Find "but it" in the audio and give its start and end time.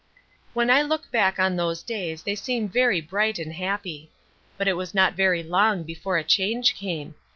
4.57-4.73